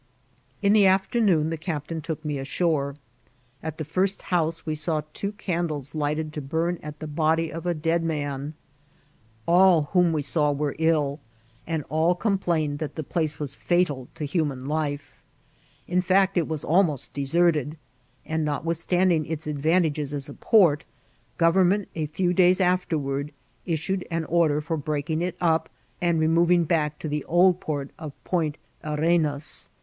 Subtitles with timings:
[0.63, 2.95] In the afternoon the captain took me ashore.
[3.61, 7.67] At the first house we saw two candles lighted to bum at the body of
[7.67, 8.55] a dead man.
[9.45, 11.19] All whom we saw were ill,
[11.67, 14.99] and all complained that the place was fatal to human li£e«
[15.87, 17.77] In fact, it was almost deserted;
[18.25, 20.83] and, notwithstanding its advantages as a port,
[21.37, 23.31] government, a few days after ward,
[23.67, 25.69] issued an order for breaking it up,
[26.01, 29.69] and removing back to the old port of Pont Arenas.